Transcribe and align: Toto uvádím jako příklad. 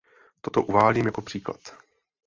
Toto 0.41 0.63
uvádím 0.63 1.05
jako 1.05 1.21
příklad. 1.21 1.59